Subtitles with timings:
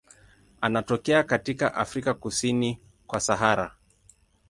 [0.61, 3.75] Anatokea katika Afrika kusini kwa Sahara.